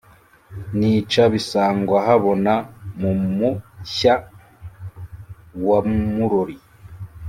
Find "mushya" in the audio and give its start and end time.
3.37-4.13